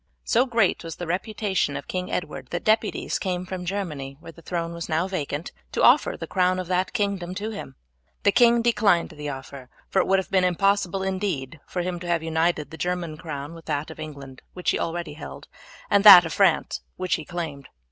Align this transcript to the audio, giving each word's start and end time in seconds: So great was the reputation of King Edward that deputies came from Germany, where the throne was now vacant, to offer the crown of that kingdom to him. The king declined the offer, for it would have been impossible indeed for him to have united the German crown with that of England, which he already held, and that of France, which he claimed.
So 0.23 0.47
great 0.47 0.83
was 0.83 0.95
the 0.95 1.05
reputation 1.05 1.77
of 1.77 1.87
King 1.87 2.11
Edward 2.11 2.47
that 2.49 2.63
deputies 2.63 3.19
came 3.19 3.45
from 3.45 3.65
Germany, 3.65 4.17
where 4.19 4.31
the 4.31 4.41
throne 4.41 4.73
was 4.73 4.89
now 4.89 5.07
vacant, 5.07 5.51
to 5.73 5.83
offer 5.83 6.17
the 6.17 6.25
crown 6.25 6.57
of 6.57 6.65
that 6.69 6.91
kingdom 6.93 7.35
to 7.35 7.51
him. 7.51 7.75
The 8.23 8.31
king 8.31 8.63
declined 8.63 9.09
the 9.11 9.29
offer, 9.29 9.69
for 9.89 9.99
it 9.99 10.07
would 10.07 10.17
have 10.17 10.31
been 10.31 10.43
impossible 10.43 11.03
indeed 11.03 11.59
for 11.67 11.83
him 11.83 11.99
to 11.99 12.07
have 12.07 12.23
united 12.23 12.71
the 12.71 12.77
German 12.77 13.15
crown 13.15 13.53
with 13.53 13.65
that 13.65 13.91
of 13.91 13.99
England, 13.99 14.41
which 14.53 14.71
he 14.71 14.79
already 14.79 15.13
held, 15.13 15.47
and 15.87 16.03
that 16.03 16.25
of 16.25 16.33
France, 16.33 16.81
which 16.95 17.13
he 17.13 17.23
claimed. 17.23 17.69